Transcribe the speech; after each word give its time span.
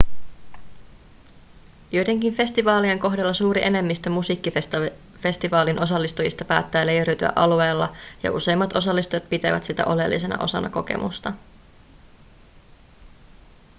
joidenkin 1.91 2.33
festivaalien 2.35 2.99
kohdalla 2.99 3.33
suuri 3.33 3.63
enemmistö 3.65 4.09
musiikkifestivaalin 4.09 5.81
osallistujista 5.81 6.45
päättää 6.45 6.85
leiriytyä 6.85 7.33
alueella 7.35 7.95
ja 8.23 8.31
useimmat 8.31 8.75
osallistujat 8.75 9.29
pitävät 9.29 9.63
sitä 9.63 9.85
oleellisena 9.85 10.43
osana 10.43 10.69
kokemusta 10.69 11.33